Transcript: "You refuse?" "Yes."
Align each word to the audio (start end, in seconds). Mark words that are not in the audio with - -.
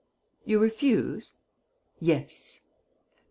"You 0.45 0.57
refuse?" 0.57 1.33
"Yes." 1.99 2.61